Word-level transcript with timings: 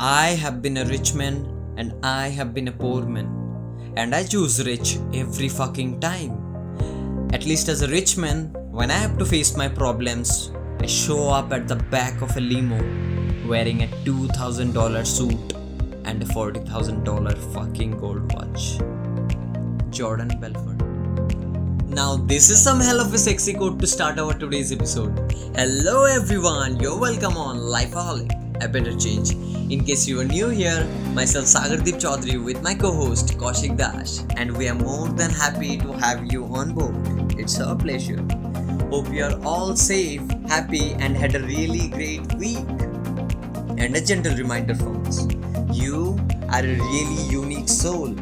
I 0.00 0.28
have 0.30 0.62
been 0.62 0.78
a 0.78 0.84
rich 0.84 1.14
man 1.14 1.46
and 1.76 1.94
I 2.04 2.28
have 2.28 2.54
been 2.54 2.68
a 2.68 2.72
poor 2.72 3.02
man. 3.02 3.26
And 3.96 4.14
I 4.14 4.24
choose 4.24 4.64
rich 4.64 4.98
every 5.14 5.48
fucking 5.48 6.00
time. 6.00 7.28
At 7.32 7.44
least 7.44 7.68
as 7.68 7.82
a 7.82 7.88
rich 7.88 8.16
man, 8.16 8.46
when 8.70 8.90
I 8.90 8.94
have 8.94 9.18
to 9.18 9.24
face 9.24 9.56
my 9.56 9.68
problems, 9.68 10.50
I 10.80 10.86
show 10.86 11.28
up 11.28 11.52
at 11.52 11.68
the 11.68 11.76
back 11.76 12.20
of 12.22 12.36
a 12.36 12.40
limo 12.40 12.78
wearing 13.46 13.82
a 13.82 13.86
$2,000 14.04 15.06
suit 15.06 15.52
and 16.04 16.22
a 16.22 16.26
$40,000 16.26 17.54
fucking 17.54 17.98
gold 17.98 18.32
watch. 18.32 18.78
Jordan 19.90 20.30
Belfort. 20.40 20.80
Now, 21.88 22.16
this 22.16 22.48
is 22.48 22.62
some 22.62 22.80
hell 22.80 23.00
of 23.00 23.12
a 23.12 23.18
sexy 23.18 23.52
quote 23.52 23.78
to 23.80 23.86
start 23.86 24.18
our 24.18 24.32
today's 24.32 24.72
episode. 24.72 25.32
Hello, 25.54 26.04
everyone, 26.04 26.80
you're 26.80 26.98
welcome 26.98 27.36
on 27.36 27.58
Lifeaholic, 27.58 28.64
a 28.64 28.68
better 28.68 28.98
change. 28.98 29.51
In 29.72 29.82
case 29.84 30.06
you 30.06 30.20
are 30.20 30.24
new 30.24 30.48
here, 30.50 30.86
myself 31.14 31.46
Sagardeep 31.46 31.98
Chaudhary 31.98 32.44
with 32.44 32.60
my 32.62 32.74
co-host 32.74 33.38
Kaushik 33.38 33.78
Dash, 33.78 34.18
and 34.36 34.54
we 34.54 34.68
are 34.68 34.74
more 34.74 35.08
than 35.08 35.30
happy 35.30 35.78
to 35.78 35.92
have 35.92 36.30
you 36.30 36.44
on 36.44 36.74
board. 36.74 36.94
It's 37.38 37.58
our 37.58 37.74
pleasure. 37.74 38.20
Hope 38.90 39.08
you 39.10 39.24
are 39.24 39.40
all 39.42 39.74
safe, 39.74 40.20
happy, 40.46 40.92
and 40.98 41.16
had 41.16 41.36
a 41.36 41.40
really 41.44 41.88
great 41.88 42.34
week. 42.34 42.68
And 43.78 43.96
a 43.96 44.02
gentle 44.04 44.36
reminder 44.36 44.74
from 44.74 45.06
us 45.06 45.26
you 45.72 46.20
are 46.50 46.60
a 46.60 46.76
really 46.76 47.22
unique 47.30 47.70
soul 47.70 48.14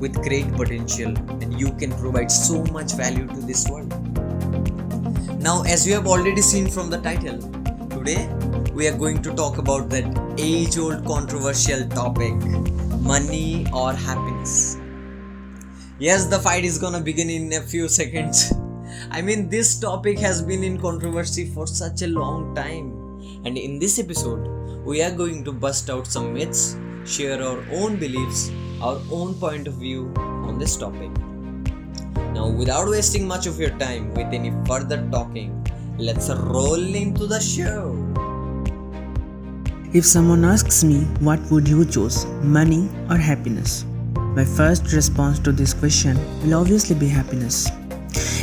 with 0.00 0.12
great 0.28 0.52
potential, 0.52 1.16
and 1.40 1.58
you 1.58 1.72
can 1.72 1.90
provide 1.92 2.30
so 2.30 2.62
much 2.64 2.92
value 2.92 3.26
to 3.28 3.40
this 3.52 3.66
world. 3.70 3.88
Now, 5.40 5.62
as 5.62 5.86
you 5.86 5.94
have 5.94 6.06
already 6.06 6.42
seen 6.42 6.68
from 6.68 6.90
the 6.90 6.98
title, 6.98 7.38
today 7.88 8.28
we 8.78 8.86
are 8.86 8.96
going 8.96 9.20
to 9.20 9.34
talk 9.34 9.58
about 9.58 9.88
that 9.90 10.06
age 10.38 10.78
old 10.78 11.04
controversial 11.04 11.80
topic 11.88 12.34
money 13.12 13.66
or 13.72 13.92
happiness. 13.92 14.76
Yes, 15.98 16.26
the 16.26 16.38
fight 16.38 16.64
is 16.64 16.78
gonna 16.78 17.00
begin 17.00 17.28
in 17.28 17.52
a 17.54 17.60
few 17.60 17.88
seconds. 17.88 18.52
I 19.10 19.20
mean, 19.20 19.48
this 19.48 19.80
topic 19.80 20.20
has 20.20 20.42
been 20.42 20.62
in 20.62 20.78
controversy 20.80 21.46
for 21.46 21.66
such 21.66 22.02
a 22.02 22.06
long 22.06 22.54
time, 22.54 22.92
and 23.44 23.58
in 23.58 23.80
this 23.80 23.98
episode, 23.98 24.46
we 24.84 25.02
are 25.02 25.10
going 25.10 25.42
to 25.46 25.52
bust 25.52 25.90
out 25.90 26.06
some 26.06 26.32
myths, 26.32 26.76
share 27.04 27.42
our 27.42 27.64
own 27.72 27.96
beliefs, 27.96 28.52
our 28.80 29.00
own 29.10 29.34
point 29.34 29.66
of 29.66 29.74
view 29.74 30.12
on 30.18 30.56
this 30.56 30.76
topic. 30.76 31.10
Now, 32.32 32.48
without 32.48 32.88
wasting 32.88 33.26
much 33.26 33.48
of 33.48 33.58
your 33.58 33.76
time 33.78 34.14
with 34.14 34.32
any 34.32 34.52
further 34.66 35.04
talking, 35.10 35.52
let's 35.98 36.30
roll 36.30 36.94
into 36.94 37.26
the 37.26 37.40
show. 37.40 38.07
If 39.94 40.04
someone 40.04 40.44
asks 40.44 40.84
me 40.84 41.04
what 41.18 41.40
would 41.50 41.66
you 41.66 41.82
choose, 41.82 42.26
money 42.42 42.90
or 43.08 43.16
happiness? 43.16 43.86
My 44.36 44.44
first 44.44 44.92
response 44.92 45.38
to 45.38 45.50
this 45.50 45.72
question 45.72 46.18
will 46.42 46.56
obviously 46.60 46.94
be 46.94 47.08
happiness. 47.08 47.70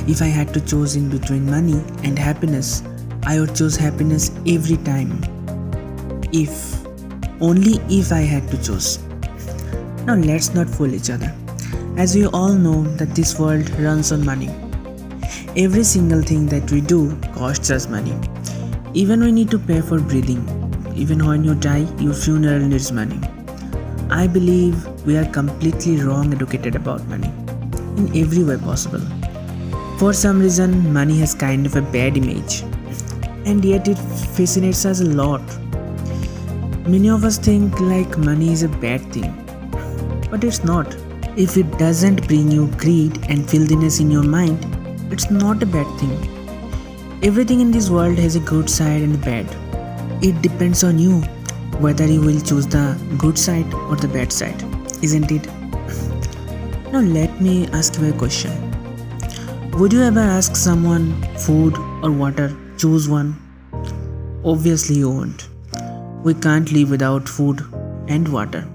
If 0.07 0.23
I 0.23 0.25
had 0.25 0.55
to 0.55 0.59
choose 0.59 0.95
in 0.95 1.07
between 1.07 1.45
money 1.45 1.83
and 2.03 2.17
happiness, 2.17 2.81
I 3.21 3.39
would 3.39 3.55
choose 3.55 3.75
happiness 3.75 4.31
every 4.47 4.77
time. 4.77 5.21
If, 6.33 6.83
only 7.39 7.79
if 7.89 8.11
I 8.11 8.21
had 8.21 8.49
to 8.49 8.57
choose. 8.63 8.97
Now 10.07 10.15
let's 10.15 10.55
not 10.55 10.67
fool 10.67 10.95
each 10.95 11.11
other. 11.11 11.31
As 11.95 12.15
we 12.15 12.25
all 12.25 12.53
know 12.53 12.81
that 12.95 13.13
this 13.13 13.37
world 13.37 13.69
runs 13.79 14.11
on 14.11 14.25
money. 14.25 14.49
Every 15.55 15.83
single 15.83 16.23
thing 16.23 16.47
that 16.47 16.71
we 16.71 16.81
do 16.81 17.15
costs 17.35 17.69
us 17.69 17.87
money. 17.87 18.17
Even 18.95 19.23
we 19.23 19.31
need 19.31 19.51
to 19.51 19.59
pay 19.59 19.81
for 19.81 19.99
breathing. 19.99 20.64
Even 20.95 21.25
when 21.25 21.43
you 21.43 21.55
die, 21.55 21.85
your 21.99 22.13
funeral 22.13 22.59
needs 22.59 22.91
money. 22.91 23.19
I 24.09 24.27
believe 24.27 24.85
we 25.05 25.17
are 25.17 25.25
completely 25.25 25.97
wrong 26.01 26.33
educated 26.33 26.75
about 26.75 27.05
money 27.07 27.27
in 27.97 28.15
every 28.15 28.43
way 28.43 28.57
possible. 28.57 29.01
For 29.99 30.13
some 30.13 30.39
reason, 30.39 30.93
money 30.93 31.19
has 31.19 31.33
kind 31.33 31.65
of 31.65 31.75
a 31.75 31.81
bad 31.81 32.17
image, 32.17 32.61
and 33.45 33.63
yet 33.65 33.87
it 33.87 33.97
fascinates 34.37 34.85
us 34.85 35.01
a 35.01 35.05
lot. 35.05 35.41
Many 36.87 37.09
of 37.09 37.25
us 37.25 37.37
think 37.37 37.79
like 37.79 38.17
money 38.17 38.51
is 38.53 38.63
a 38.63 38.69
bad 38.69 39.01
thing, 39.11 39.33
but 40.31 40.43
it's 40.43 40.63
not. 40.63 40.95
If 41.35 41.57
it 41.57 41.77
doesn't 41.77 42.25
bring 42.27 42.49
you 42.51 42.67
greed 42.77 43.19
and 43.27 43.49
filthiness 43.49 43.99
in 43.99 44.09
your 44.11 44.23
mind, 44.23 44.65
it's 45.11 45.29
not 45.29 45.61
a 45.61 45.65
bad 45.65 45.99
thing. 45.99 47.21
Everything 47.23 47.59
in 47.59 47.71
this 47.71 47.89
world 47.89 48.17
has 48.17 48.35
a 48.35 48.39
good 48.39 48.69
side 48.69 49.01
and 49.01 49.15
a 49.15 49.17
bad. 49.17 49.64
It 50.21 50.41
depends 50.41 50.83
on 50.83 50.97
you 50.97 51.21
whether 51.79 52.05
you 52.05 52.21
will 52.21 52.39
choose 52.39 52.65
the 52.65 52.97
good 53.17 53.37
side 53.37 53.73
or 53.73 53.95
the 53.95 54.07
bad 54.07 54.31
side, 54.31 54.63
isn't 55.03 55.31
it? 55.31 55.47
Now, 56.91 57.01
let 57.01 57.41
me 57.41 57.67
ask 57.67 57.99
you 57.99 58.09
a 58.09 58.13
question 58.13 58.51
Would 59.71 59.91
you 59.91 60.01
ever 60.03 60.21
ask 60.21 60.55
someone 60.55 61.21
food 61.37 61.77
or 62.01 62.11
water? 62.11 62.55
Choose 62.77 63.09
one. 63.09 63.35
Obviously, 64.45 64.95
you 64.97 65.09
won't. 65.09 65.49
We 66.23 66.33
can't 66.33 66.71
live 66.71 66.89
without 66.89 67.27
food 67.27 67.65
and 68.07 68.31
water, 68.31 68.65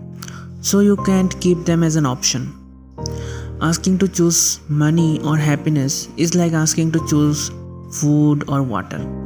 so 0.61 0.81
you 0.81 0.97
can't 1.07 1.41
keep 1.41 1.65
them 1.65 1.83
as 1.83 1.97
an 1.97 2.05
option. 2.05 2.53
Asking 3.62 3.99
to 3.99 4.09
choose 4.09 4.61
money 4.69 5.21
or 5.22 5.37
happiness 5.39 6.09
is 6.17 6.34
like 6.34 6.53
asking 6.53 6.93
to 6.93 7.07
choose 7.09 7.51
food 8.01 8.49
or 8.49 8.62
water. 8.62 9.20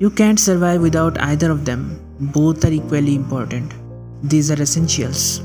You 0.00 0.08
can't 0.08 0.40
survive 0.40 0.80
without 0.80 1.20
either 1.20 1.50
of 1.50 1.66
them. 1.66 2.00
Both 2.20 2.64
are 2.64 2.72
equally 2.72 3.14
important. 3.14 3.74
These 4.22 4.50
are 4.50 4.62
essentials. 4.62 5.42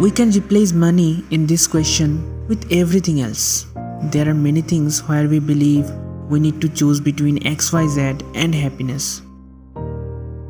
We 0.00 0.10
can 0.10 0.32
replace 0.32 0.72
money 0.72 1.22
in 1.30 1.46
this 1.46 1.68
question 1.68 2.16
with 2.48 2.66
everything 2.72 3.20
else. 3.20 3.66
There 4.10 4.28
are 4.28 4.34
many 4.34 4.62
things 4.62 4.98
where 5.08 5.28
we 5.28 5.38
believe 5.38 5.88
we 6.28 6.40
need 6.40 6.60
to 6.60 6.68
choose 6.68 6.98
between 7.00 7.38
XYZ 7.38 8.20
and 8.34 8.52
happiness. 8.52 9.22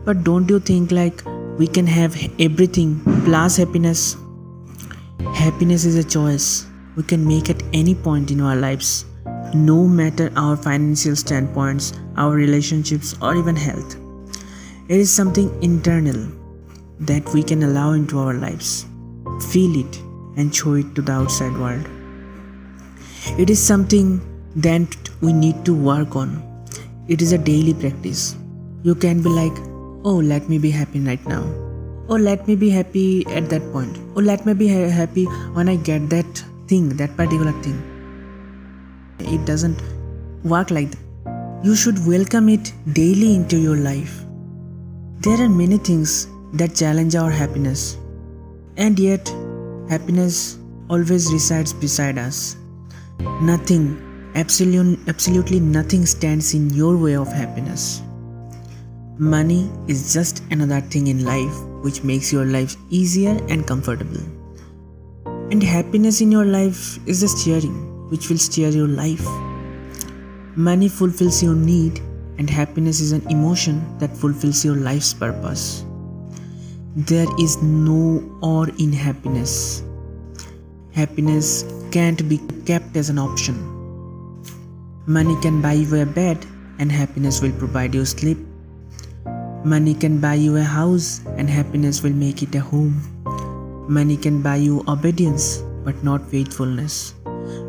But 0.07 0.25
don't 0.25 0.49
you 0.49 0.59
think 0.59 0.91
like 0.91 1.23
we 1.59 1.67
can 1.67 1.87
have 1.87 2.17
everything 2.39 3.03
plus 3.27 3.59
happiness? 3.59 4.17
Happiness 5.35 5.85
is 5.85 5.97
a 5.97 6.05
choice 6.05 6.65
we 6.97 7.03
can 7.03 7.29
make 7.29 7.51
at 7.51 7.63
any 7.75 7.95
point 7.95 8.31
in 8.31 8.41
our 8.41 8.57
lives, 8.57 9.05
no 9.55 9.87
matter 9.87 10.33
our 10.37 10.57
financial 10.57 11.17
standpoints, 11.17 11.93
our 12.17 12.33
relationships, 12.33 13.15
or 13.21 13.37
even 13.37 13.57
health. 13.57 13.97
It 14.89 14.99
is 14.99 15.11
something 15.11 15.51
internal 15.63 16.31
that 17.01 17.29
we 17.35 17.43
can 17.43 17.63
allow 17.63 17.93
into 17.93 18.19
our 18.19 18.35
lives, 18.35 18.87
feel 19.51 19.79
it, 19.79 19.99
and 20.37 20.55
show 20.55 20.75
it 20.75 20.95
to 20.95 21.03
the 21.03 21.13
outside 21.13 21.57
world. 21.59 21.87
It 23.39 23.51
is 23.51 23.63
something 23.63 24.21
that 24.57 24.97
we 25.21 25.33
need 25.33 25.65
to 25.65 25.75
work 25.75 26.17
on. 26.17 26.43
It 27.09 27.23
is 27.23 27.33
a 27.33 27.39
daily 27.39 27.75
practice. 27.75 28.37
You 28.83 28.95
can 28.95 29.23
be 29.23 29.29
like, 29.29 29.57
oh, 30.05 30.21
let 30.23 30.49
me 30.49 30.59
be 30.59 30.71
happy 30.71 31.01
right 31.01 31.25
now. 31.27 31.43
Oh, 32.09 32.17
let 32.17 32.49
me 32.49 32.57
be 32.57 32.71
happy 32.71 33.27
at 33.27 33.51
that 33.51 33.71
point. 33.73 33.99
Oh, 34.17 34.21
let 34.21 34.47
me 34.47 34.55
be 34.55 34.69
ha- 34.69 34.89
happy 34.89 35.25
when 35.53 35.69
I 35.69 35.77
get 35.77 36.09
that 36.11 36.45
thing, 36.67 36.89
that 36.97 37.17
particular 37.17 37.53
thing. 37.63 37.98
It 39.21 39.45
doesn't 39.45 39.83
work 40.45 40.71
like 40.71 40.91
that. 40.91 41.61
You 41.65 41.75
should 41.75 42.06
welcome 42.06 42.49
it 42.49 42.73
daily 42.93 43.34
into 43.34 43.59
your 43.59 43.77
life. 43.77 44.25
There 45.21 45.41
are 45.43 45.49
many 45.49 45.79
things 45.79 46.29
that 46.53 46.77
challenge 46.77 47.17
our 47.17 47.31
happiness, 47.31 47.99
and 48.77 48.97
yet, 48.99 49.29
happiness 49.89 50.59
always 50.89 51.33
resides 51.33 51.73
beside 51.73 52.17
us. 52.17 52.56
Nothing, 53.43 54.33
absolute, 54.37 55.01
absolutely 55.09 55.59
nothing 55.59 56.06
stands 56.06 56.55
in 56.55 56.71
your 56.71 56.97
way 56.97 57.17
of 57.17 57.27
happiness. 57.27 58.03
Money 59.19 59.69
is 59.89 60.12
just 60.12 60.45
another 60.53 60.81
thing 60.81 61.09
in 61.09 61.25
life 61.25 61.61
which 61.82 62.05
makes 62.05 62.32
your 62.32 62.44
life 62.44 62.76
easier 62.88 63.37
and 63.49 63.67
comfortable. 63.67 64.23
And 65.50 65.61
happiness 65.61 66.20
in 66.20 66.31
your 66.31 66.44
life 66.44 67.00
is 67.09 67.20
the 67.23 67.29
steering 67.29 67.98
which 68.08 68.28
will 68.28 68.38
steer 68.38 68.69
your 68.69 68.88
life. 68.88 69.26
Money 70.56 70.88
fulfills 70.88 71.43
your 71.43 71.55
need, 71.55 72.00
and 72.38 72.49
happiness 72.50 73.00
is 73.00 73.12
an 73.12 73.26
emotion 73.28 73.99
that 73.99 74.16
fulfills 74.16 74.64
your 74.64 74.76
life's 74.76 75.14
purpose. 75.14 75.84
There 76.96 77.28
is 77.38 77.62
no 77.62 78.22
or 78.43 78.69
in 78.78 78.93
happiness. 78.93 79.82
Happiness 80.93 81.64
can't 81.93 82.28
be 82.28 82.38
kept 82.64 82.96
as 82.96 83.08
an 83.08 83.19
option. 83.19 83.55
Money 85.06 85.37
can 85.40 85.62
buy 85.62 85.75
you 85.75 86.02
a 86.02 86.06
bed, 86.06 86.44
and 86.78 86.90
happiness 86.90 87.40
will 87.40 87.52
provide 87.52 87.94
you 87.94 88.05
sleep. 88.05 88.38
Money 89.64 89.94
can 89.94 90.20
buy 90.20 90.34
you 90.34 90.56
a 90.56 90.62
house, 90.62 91.20
and 91.37 91.49
happiness 91.49 92.02
will 92.02 92.12
make 92.12 92.43
it 92.43 92.55
a 92.55 92.60
home. 92.60 92.96
Money 93.88 94.16
can 94.16 94.43
buy 94.43 94.56
you 94.56 94.84
obedience, 94.87 95.62
but 95.84 96.02
not 96.05 96.28
faithfulness. 96.31 97.14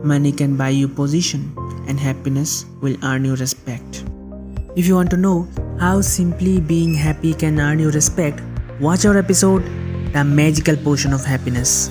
Money 0.03 0.31
can 0.31 0.55
buy 0.55 0.69
you 0.69 0.87
position, 0.87 1.53
and 1.87 1.99
happiness 1.99 2.65
will 2.81 2.97
earn 3.03 3.25
you 3.25 3.35
respect. 3.35 4.03
If 4.75 4.85
you 4.85 4.95
want 4.95 5.09
to 5.11 5.17
know 5.17 5.47
how 5.79 6.01
simply 6.01 6.59
being 6.59 6.93
happy 6.93 7.33
can 7.33 7.59
earn 7.59 7.79
you 7.79 7.91
respect, 7.91 8.41
Watch 8.79 9.05
our 9.05 9.17
episode, 9.17 9.61
The 10.13 10.23
Magical 10.23 10.77
Potion 10.77 11.11
of 11.11 11.25
Happiness. 11.25 11.89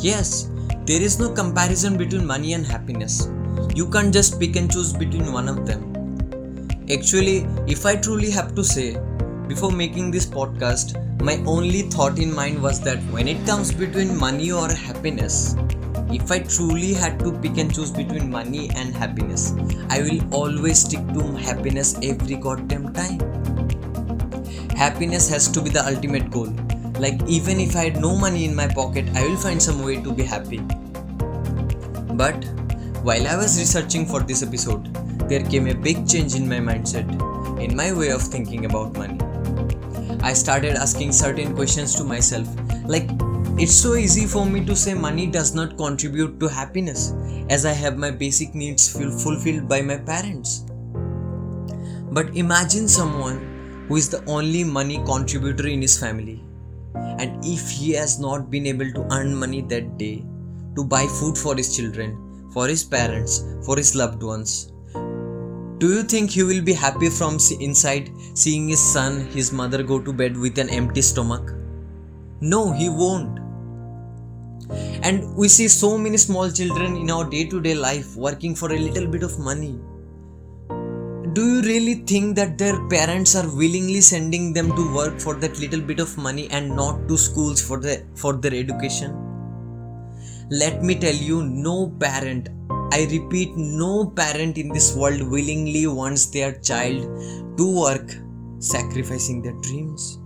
Yes, 0.00 0.50
there 0.84 1.00
is 1.00 1.20
no 1.20 1.30
comparison 1.30 1.96
between 1.96 2.26
money 2.26 2.54
and 2.54 2.66
happiness. 2.66 3.28
You 3.72 3.88
can't 3.88 4.12
just 4.12 4.40
pick 4.40 4.56
and 4.56 4.68
choose 4.68 4.92
between 4.92 5.32
one 5.32 5.48
of 5.48 5.64
them. 5.64 5.80
Actually, 6.92 7.46
if 7.68 7.86
I 7.86 7.94
truly 7.94 8.32
have 8.32 8.56
to 8.56 8.64
say, 8.64 8.96
before 9.52 9.70
making 9.70 10.10
this 10.10 10.24
podcast, 10.24 10.92
my 11.20 11.36
only 11.46 11.82
thought 11.94 12.18
in 12.18 12.34
mind 12.34 12.62
was 12.62 12.80
that 12.80 12.98
when 13.14 13.28
it 13.28 13.44
comes 13.44 13.70
between 13.70 14.16
money 14.16 14.50
or 14.50 14.72
happiness, 14.72 15.56
if 16.10 16.30
I 16.32 16.38
truly 16.38 16.94
had 16.94 17.18
to 17.20 17.32
pick 17.40 17.58
and 17.58 17.74
choose 17.74 17.90
between 17.90 18.30
money 18.30 18.70
and 18.74 18.94
happiness, 18.94 19.52
I 19.90 20.00
will 20.00 20.22
always 20.34 20.78
stick 20.78 21.06
to 21.08 21.22
happiness 21.36 21.94
every 22.02 22.36
goddamn 22.36 22.94
time. 22.94 23.18
Happiness 24.74 25.28
has 25.28 25.48
to 25.48 25.60
be 25.60 25.68
the 25.68 25.86
ultimate 25.86 26.30
goal. 26.30 26.48
Like, 26.98 27.20
even 27.28 27.60
if 27.60 27.76
I 27.76 27.90
had 27.90 28.00
no 28.00 28.16
money 28.16 28.46
in 28.46 28.54
my 28.54 28.68
pocket, 28.68 29.04
I 29.14 29.26
will 29.26 29.36
find 29.36 29.62
some 29.62 29.84
way 29.84 30.00
to 30.00 30.14
be 30.14 30.22
happy. 30.22 30.60
But 32.22 32.42
while 33.10 33.28
I 33.28 33.36
was 33.36 33.58
researching 33.58 34.06
for 34.06 34.20
this 34.20 34.42
episode, 34.42 34.94
there 35.28 35.44
came 35.44 35.66
a 35.66 35.74
big 35.74 36.08
change 36.08 36.36
in 36.36 36.48
my 36.48 36.58
mindset, 36.70 37.06
in 37.60 37.76
my 37.76 37.92
way 37.92 38.08
of 38.12 38.22
thinking 38.22 38.64
about 38.64 38.96
money. 38.96 39.18
I 40.22 40.32
started 40.34 40.76
asking 40.76 41.12
certain 41.12 41.54
questions 41.54 41.94
to 41.96 42.04
myself, 42.04 42.48
like, 42.84 43.10
it's 43.58 43.74
so 43.74 43.96
easy 43.96 44.26
for 44.26 44.46
me 44.46 44.64
to 44.64 44.74
say 44.74 44.94
money 44.94 45.26
does 45.26 45.54
not 45.54 45.76
contribute 45.76 46.40
to 46.40 46.48
happiness 46.48 47.12
as 47.50 47.66
I 47.66 47.72
have 47.72 47.98
my 47.98 48.10
basic 48.10 48.54
needs 48.54 48.88
fulfilled 48.90 49.68
by 49.68 49.82
my 49.82 49.98
parents. 49.98 50.64
But 52.12 52.34
imagine 52.36 52.88
someone 52.88 53.86
who 53.88 53.96
is 53.96 54.08
the 54.08 54.24
only 54.24 54.64
money 54.64 55.02
contributor 55.04 55.66
in 55.66 55.82
his 55.82 55.98
family, 55.98 56.42
and 56.94 57.44
if 57.44 57.70
he 57.70 57.92
has 57.92 58.18
not 58.18 58.50
been 58.50 58.66
able 58.66 58.90
to 58.92 59.06
earn 59.10 59.34
money 59.34 59.60
that 59.62 59.98
day 59.98 60.24
to 60.76 60.84
buy 60.84 61.06
food 61.06 61.36
for 61.36 61.54
his 61.56 61.76
children, 61.76 62.48
for 62.52 62.68
his 62.68 62.84
parents, 62.84 63.44
for 63.66 63.76
his 63.76 63.94
loved 63.94 64.22
ones, 64.22 64.71
do 65.82 65.88
you 65.92 66.02
think 66.04 66.30
he 66.30 66.44
will 66.44 66.62
be 66.62 66.72
happy 66.72 67.08
from 67.10 67.38
inside 67.58 68.08
seeing 68.34 68.68
his 68.68 68.80
son, 68.80 69.26
his 69.30 69.52
mother 69.52 69.82
go 69.82 70.00
to 70.00 70.12
bed 70.12 70.36
with 70.36 70.58
an 70.58 70.70
empty 70.70 71.02
stomach? 71.02 71.54
No, 72.40 72.70
he 72.72 72.88
won't. 72.88 73.40
And 75.02 75.34
we 75.36 75.48
see 75.48 75.66
so 75.66 75.98
many 75.98 76.18
small 76.18 76.52
children 76.52 76.96
in 76.96 77.10
our 77.10 77.28
day 77.28 77.46
to 77.46 77.60
day 77.60 77.74
life 77.74 78.14
working 78.14 78.54
for 78.54 78.72
a 78.72 78.78
little 78.78 79.08
bit 79.08 79.24
of 79.24 79.40
money. 79.40 79.80
Do 81.32 81.56
you 81.56 81.62
really 81.62 81.94
think 82.12 82.36
that 82.36 82.58
their 82.58 82.78
parents 82.88 83.34
are 83.34 83.48
willingly 83.56 84.02
sending 84.02 84.52
them 84.52 84.70
to 84.76 84.94
work 84.94 85.18
for 85.18 85.34
that 85.34 85.58
little 85.58 85.80
bit 85.80 85.98
of 85.98 86.16
money 86.16 86.48
and 86.52 86.76
not 86.76 87.08
to 87.08 87.18
schools 87.18 87.60
for, 87.60 87.80
the, 87.80 88.06
for 88.14 88.34
their 88.34 88.54
education? 88.54 89.16
Let 90.48 90.84
me 90.84 90.94
tell 90.94 91.14
you, 91.14 91.42
no 91.42 91.90
parent, 91.98 92.50
I 92.94 93.08
repeat, 93.10 93.56
no 93.56 94.10
parent 94.10 94.58
in 94.58 94.68
this 94.68 94.94
world 94.94 95.22
willingly 95.22 95.86
wants 95.86 96.26
their 96.26 96.52
child 96.60 97.02
to 97.56 97.80
work, 97.80 98.10
sacrificing 98.58 99.40
their 99.42 99.58
dreams 99.62 100.18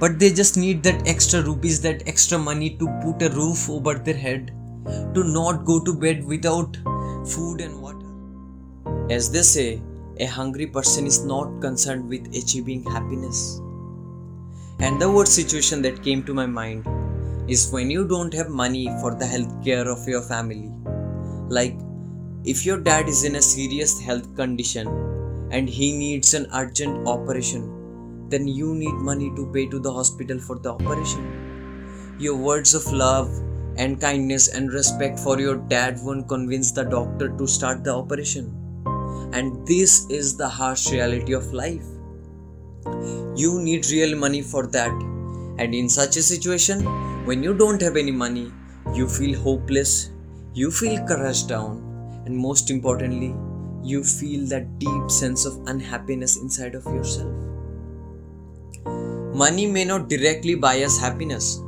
but 0.00 0.18
they 0.18 0.30
just 0.32 0.56
need 0.56 0.82
that 0.82 1.06
extra 1.06 1.42
rupees, 1.42 1.80
that 1.82 2.06
extra 2.06 2.38
money 2.38 2.76
to 2.78 2.86
put 3.02 3.22
a 3.22 3.30
roof 3.30 3.68
over 3.68 3.94
their 3.94 4.16
head, 4.16 4.52
to 5.14 5.24
not 5.24 5.64
go 5.64 5.80
to 5.80 5.94
bed 5.94 6.24
without 6.24 6.76
food 7.26 7.60
and 7.60 7.80
water. 7.82 8.06
As 9.10 9.30
they 9.30 9.42
say, 9.42 9.82
a 10.20 10.26
hungry 10.26 10.66
person 10.66 11.06
is 11.06 11.24
not 11.24 11.60
concerned 11.60 12.08
with 12.08 12.34
achieving 12.34 12.84
happiness. 12.84 13.60
And 14.80 15.00
the 15.00 15.10
worst 15.10 15.34
situation 15.34 15.82
that 15.82 16.04
came 16.04 16.22
to 16.24 16.34
my 16.34 16.46
mind 16.46 16.86
is 17.48 17.72
when 17.72 17.90
you 17.90 18.06
don't 18.06 18.34
have 18.34 18.48
money 18.48 18.86
for 19.00 19.14
the 19.14 19.26
health 19.26 19.64
care 19.64 19.88
of 19.88 20.06
your 20.06 20.22
family. 20.22 20.70
Like, 21.48 21.78
if 22.44 22.64
your 22.64 22.78
dad 22.78 23.08
is 23.08 23.24
in 23.24 23.36
a 23.36 23.42
serious 23.42 24.00
health 24.00 24.34
condition 24.36 24.86
and 25.50 25.68
he 25.68 25.96
needs 25.96 26.34
an 26.34 26.46
urgent 26.52 27.06
operation 27.08 27.78
then 28.30 28.46
you 28.46 28.74
need 28.74 28.94
money 28.94 29.30
to 29.36 29.50
pay 29.52 29.66
to 29.66 29.78
the 29.78 29.92
hospital 29.92 30.38
for 30.38 30.58
the 30.58 30.70
operation. 30.72 32.16
Your 32.18 32.36
words 32.36 32.74
of 32.74 32.90
love 32.92 33.30
and 33.76 34.00
kindness 34.00 34.48
and 34.48 34.72
respect 34.72 35.18
for 35.18 35.40
your 35.40 35.56
dad 35.56 35.98
won't 36.02 36.28
convince 36.28 36.72
the 36.72 36.84
doctor 36.84 37.28
to 37.30 37.46
start 37.46 37.84
the 37.84 37.94
operation. 37.94 38.54
And 39.32 39.66
this 39.66 40.06
is 40.10 40.36
the 40.36 40.48
harsh 40.48 40.90
reality 40.90 41.32
of 41.32 41.52
life. 41.52 41.86
You 43.36 43.60
need 43.62 43.86
real 43.90 44.16
money 44.16 44.42
for 44.42 44.66
that. 44.66 44.90
And 45.58 45.74
in 45.74 45.88
such 45.88 46.16
a 46.16 46.22
situation, 46.22 46.84
when 47.24 47.42
you 47.42 47.54
don't 47.54 47.80
have 47.80 47.96
any 47.96 48.10
money, 48.10 48.52
you 48.94 49.08
feel 49.08 49.38
hopeless, 49.38 50.10
you 50.58 50.70
feel 50.72 50.98
crushed 51.06 51.48
down, 51.48 51.74
and 52.26 52.36
most 52.36 52.70
importantly, 52.70 53.32
you 53.88 54.02
feel 54.02 54.44
that 54.52 54.78
deep 54.80 55.10
sense 55.10 55.44
of 55.44 55.60
unhappiness 55.68 56.36
inside 56.38 56.74
of 56.74 56.84
yourself. 56.86 57.32
Money 59.42 59.66
may 59.66 59.84
not 59.84 60.08
directly 60.08 60.56
buy 60.56 60.82
us 60.82 60.98
happiness, 60.98 61.60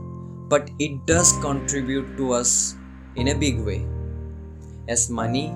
but 0.48 0.70
it 0.80 1.06
does 1.06 1.32
contribute 1.40 2.16
to 2.16 2.32
us 2.32 2.74
in 3.14 3.28
a 3.28 3.34
big 3.34 3.60
way. 3.60 3.86
As 4.88 5.08
money, 5.08 5.54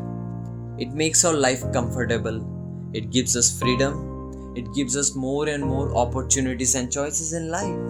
it 0.78 0.92
makes 0.92 1.24
our 1.24 1.34
life 1.34 1.64
comfortable, 1.72 2.38
it 2.92 3.10
gives 3.10 3.36
us 3.36 3.58
freedom, 3.58 4.52
it 4.54 4.72
gives 4.74 4.96
us 4.96 5.16
more 5.16 5.48
and 5.48 5.64
more 5.64 5.96
opportunities 5.96 6.76
and 6.76 6.92
choices 6.92 7.32
in 7.32 7.50
life. 7.50 7.80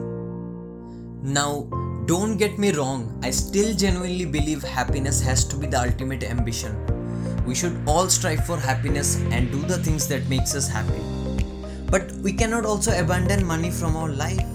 Now, 1.23 1.69
don't 2.07 2.37
get 2.37 2.59
me 2.59 2.71
wrong, 2.73 3.19
I 3.23 3.31
still 3.31 3.75
genuinely 3.75 4.27
believe 4.27 4.63
happiness 4.63 5.23
has 5.23 5.43
to 5.45 5.57
be 5.57 5.67
the 5.67 5.81
ultimate 5.81 6.23
ambition. 6.23 6.77
We 7.47 7.55
should 7.55 7.81
all 7.87 8.11
strive 8.11 8.45
for 8.45 8.59
happiness 8.59 9.17
and 9.31 9.51
do 9.51 9.63
the 9.63 9.79
things 9.79 10.07
that 10.09 10.29
makes 10.29 10.55
us 10.55 10.69
happy. 10.69 11.01
But 11.91 12.13
we 12.17 12.35
cannot 12.35 12.67
also 12.67 12.99
abandon 12.99 13.47
money 13.47 13.71
from 13.71 13.97
our 13.97 14.11
life. 14.11 14.47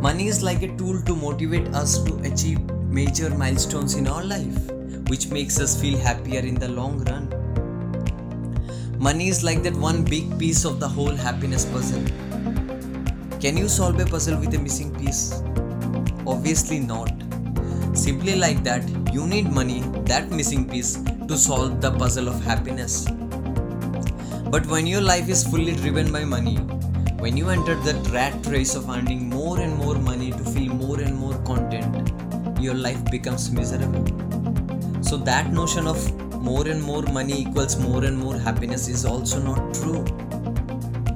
Money 0.00 0.28
is 0.28 0.42
like 0.42 0.62
a 0.62 0.74
tool 0.78 1.02
to 1.02 1.14
motivate 1.14 1.68
us 1.74 2.02
to 2.04 2.16
achieve 2.20 2.58
major 2.88 3.28
milestones 3.28 3.94
in 3.94 4.06
our 4.08 4.24
life, 4.24 4.70
which 5.08 5.28
makes 5.28 5.60
us 5.60 5.78
feel 5.78 5.98
happier 5.98 6.40
in 6.40 6.54
the 6.54 6.68
long 6.68 7.04
run. 7.04 7.28
Money 8.98 9.28
is 9.28 9.44
like 9.44 9.62
that 9.62 9.74
one 9.74 10.04
big 10.04 10.38
piece 10.38 10.64
of 10.64 10.80
the 10.80 10.88
whole 10.88 11.14
happiness 11.14 11.66
puzzle. 11.66 12.02
Can 13.40 13.58
you 13.58 13.68
solve 13.68 14.00
a 14.00 14.06
puzzle 14.06 14.38
with 14.40 14.54
a 14.54 14.58
missing 14.58 14.94
piece? 14.94 15.42
Obviously 16.26 16.78
not. 16.78 17.12
Simply 17.94 18.36
like 18.36 18.62
that, 18.62 18.82
you 19.12 19.26
need 19.26 19.50
money, 19.50 19.80
that 20.04 20.30
missing 20.30 20.68
piece, 20.68 20.96
to 21.28 21.36
solve 21.36 21.80
the 21.80 21.90
puzzle 21.90 22.28
of 22.28 22.42
happiness. 22.44 23.06
But 24.50 24.66
when 24.66 24.86
your 24.86 25.00
life 25.00 25.28
is 25.28 25.44
fully 25.44 25.74
driven 25.74 26.12
by 26.12 26.24
money, 26.24 26.56
when 27.18 27.36
you 27.36 27.50
enter 27.50 27.74
the 27.74 27.94
rat 28.10 28.46
race 28.46 28.74
of 28.74 28.88
earning 28.88 29.28
more 29.28 29.58
and 29.60 29.76
more 29.76 29.96
money 29.96 30.30
to 30.30 30.38
feel 30.38 30.72
more 30.74 31.00
and 31.00 31.16
more 31.16 31.36
content, 31.44 32.12
your 32.60 32.74
life 32.74 33.04
becomes 33.10 33.50
miserable. 33.50 34.04
So, 35.02 35.16
that 35.16 35.52
notion 35.52 35.86
of 35.86 35.98
more 36.40 36.66
and 36.68 36.82
more 36.82 37.02
money 37.02 37.42
equals 37.42 37.76
more 37.78 38.04
and 38.04 38.16
more 38.16 38.38
happiness 38.38 38.88
is 38.88 39.04
also 39.04 39.42
not 39.42 39.74
true. 39.74 40.04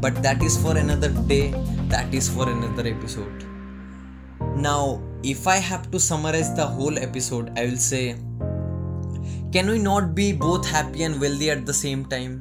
But 0.01 0.23
that 0.23 0.43
is 0.43 0.57
for 0.61 0.77
another 0.77 1.11
day, 1.11 1.51
that 1.89 2.13
is 2.13 2.29
for 2.29 2.49
another 2.49 2.87
episode. 2.87 3.56
Now, 4.41 5.03
if 5.23 5.47
I 5.47 5.57
have 5.57 5.91
to 5.91 6.01
summarize 6.01 6.55
the 6.55 6.67
whole 6.67 6.99
episode, 6.99 7.53
I 7.59 7.67
will 7.67 7.77
say 7.77 8.17
can 9.53 9.71
we 9.71 9.79
not 9.79 10.15
be 10.15 10.33
both 10.33 10.69
happy 10.69 11.05
and 11.05 11.21
wealthy 11.21 11.51
at 11.51 11.65
the 11.65 11.73
same 11.73 12.05
time? 12.05 12.39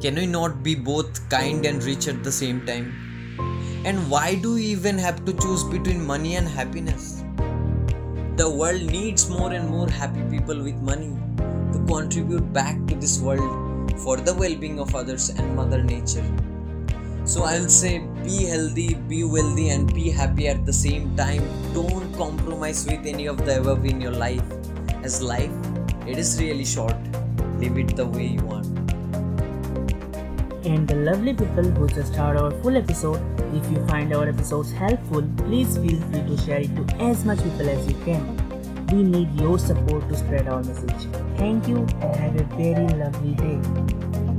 Can 0.00 0.14
we 0.14 0.26
not 0.26 0.62
be 0.62 0.74
both 0.74 1.28
kind 1.28 1.64
and 1.66 1.82
rich 1.82 2.06
at 2.06 2.22
the 2.22 2.30
same 2.30 2.64
time? 2.66 2.92
And 3.84 4.08
why 4.10 4.36
do 4.36 4.54
we 4.54 4.62
even 4.66 4.96
have 4.98 5.24
to 5.24 5.32
choose 5.32 5.64
between 5.64 6.06
money 6.06 6.36
and 6.36 6.46
happiness? 6.46 7.24
The 8.36 8.48
world 8.48 8.82
needs 8.82 9.28
more 9.28 9.52
and 9.52 9.68
more 9.68 9.88
happy 9.88 10.22
people 10.30 10.62
with 10.62 10.76
money 10.76 11.16
to 11.72 11.84
contribute 11.88 12.52
back 12.52 12.86
to 12.86 12.94
this 12.94 13.20
world 13.20 13.90
for 14.00 14.16
the 14.16 14.34
well 14.34 14.54
being 14.54 14.78
of 14.78 14.94
others 14.94 15.30
and 15.30 15.56
Mother 15.56 15.82
Nature. 15.82 16.24
So 17.24 17.44
I'll 17.44 17.68
say 17.68 18.06
be 18.24 18.44
healthy, 18.46 18.94
be 18.94 19.22
wealthy, 19.24 19.68
and 19.70 19.92
be 19.94 20.10
happy 20.10 20.48
at 20.48 20.64
the 20.66 20.72
same 20.72 21.16
time. 21.16 21.42
Don't 21.74 22.12
compromise 22.14 22.86
with 22.86 23.06
any 23.06 23.26
of 23.26 23.44
the 23.44 23.60
above 23.60 23.84
in 23.84 24.00
your 24.00 24.12
life, 24.12 24.42
as 25.02 25.22
life 25.22 25.52
it 26.06 26.18
is 26.18 26.40
really 26.40 26.64
short. 26.64 26.96
Live 27.58 27.78
it 27.78 27.96
the 27.96 28.06
way 28.06 28.26
you 28.26 28.42
want 28.42 28.74
and 30.64 30.88
the 30.88 30.94
lovely 30.94 31.34
people 31.34 31.64
who 31.64 31.88
just 31.88 32.14
heard 32.14 32.36
our 32.36 32.50
full 32.62 32.76
episode. 32.76 33.20
If 33.54 33.70
you 33.70 33.86
find 33.86 34.14
our 34.14 34.28
episodes 34.28 34.72
helpful, 34.72 35.22
please 35.36 35.76
feel 35.76 36.00
free 36.10 36.22
to 36.22 36.36
share 36.38 36.60
it 36.60 36.74
to 36.76 36.96
as 36.96 37.24
much 37.24 37.42
people 37.42 37.68
as 37.68 37.86
you 37.86 37.94
can. 38.04 38.24
We 38.88 39.02
need 39.02 39.40
your 39.40 39.58
support 39.58 40.08
to 40.08 40.16
spread 40.16 40.48
our 40.48 40.62
message. 40.62 41.06
Thank 41.36 41.68
you 41.68 41.78
and 41.78 42.16
have 42.16 42.40
a 42.40 42.44
very 42.56 42.88
lovely 42.88 43.34
day. 43.34 44.33